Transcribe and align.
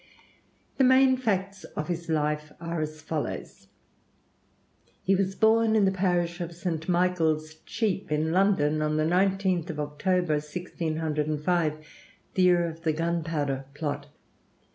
The 0.79 0.83
main 0.83 1.15
facts 1.15 1.63
of 1.63 1.87
his 1.87 2.09
life 2.09 2.51
are 2.59 2.81
as 2.81 3.03
follows. 3.03 3.67
He 5.03 5.13
was 5.13 5.35
born 5.35 5.75
in 5.75 5.85
the 5.85 5.91
Parish 5.91 6.41
of 6.41 6.55
St. 6.55 6.89
Michael's 6.89 7.53
Cheap, 7.67 8.11
in 8.11 8.31
London, 8.31 8.81
on 8.81 8.97
the 8.97 9.03
19th 9.05 9.69
of 9.69 9.79
October, 9.79 10.37
1605 10.41 11.85
(the 12.33 12.41
year 12.41 12.67
of 12.67 12.81
the 12.81 12.93
Gunpowder 12.93 13.65
Plot). 13.75 14.07